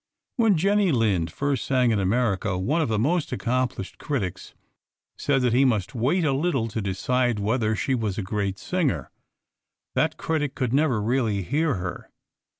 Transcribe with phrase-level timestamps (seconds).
[0.37, 4.55] When Jenny Lind first sang in America one of the most accomplished critics
[5.15, 9.11] said that he must wait a little to decide whether she was a great singer.
[9.93, 12.09] That critic could never really hear her.